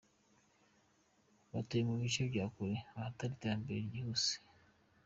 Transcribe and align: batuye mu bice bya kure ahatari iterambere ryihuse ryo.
batuye 1.51 1.81
mu 1.89 1.95
bice 2.01 2.21
bya 2.31 2.45
kure 2.53 2.75
ahatari 2.97 3.31
iterambere 3.35 3.77
ryihuse 3.87 4.33
ryo. 4.39 4.47